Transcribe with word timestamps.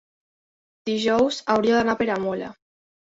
dijous 0.89 1.41
hauria 1.55 1.75
d'anar 1.75 1.95
a 1.99 1.99
Peramola. 1.99 2.49